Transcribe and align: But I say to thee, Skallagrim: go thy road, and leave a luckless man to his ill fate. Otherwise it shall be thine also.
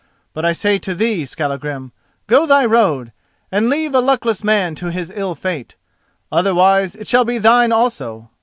But 0.33 0.45
I 0.45 0.51
say 0.51 0.79
to 0.79 0.95
thee, 0.95 1.25
Skallagrim: 1.27 1.91
go 2.25 2.47
thy 2.47 2.65
road, 2.65 3.11
and 3.51 3.69
leave 3.69 3.93
a 3.93 3.99
luckless 3.99 4.43
man 4.43 4.73
to 4.81 4.89
his 4.89 5.11
ill 5.13 5.35
fate. 5.35 5.75
Otherwise 6.31 6.95
it 6.95 7.07
shall 7.07 7.23
be 7.23 7.37
thine 7.37 7.71
also. 7.71 8.31